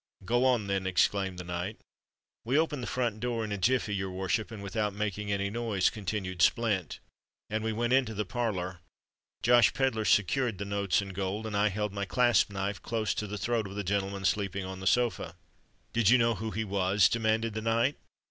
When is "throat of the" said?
13.37-13.83